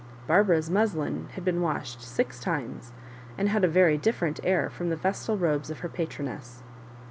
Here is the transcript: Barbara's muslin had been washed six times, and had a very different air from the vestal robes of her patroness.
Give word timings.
Barbara's 0.25 0.67
muslin 0.67 1.27
had 1.33 1.45
been 1.45 1.61
washed 1.61 2.01
six 2.01 2.39
times, 2.39 2.91
and 3.37 3.49
had 3.49 3.63
a 3.63 3.67
very 3.67 3.99
different 3.99 4.39
air 4.43 4.67
from 4.67 4.89
the 4.89 4.95
vestal 4.95 5.37
robes 5.37 5.69
of 5.69 5.81
her 5.81 5.89
patroness. 5.89 6.63